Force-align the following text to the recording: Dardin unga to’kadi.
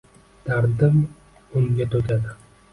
Dardin 0.47 0.97
unga 1.61 1.91
to’kadi. 1.95 2.37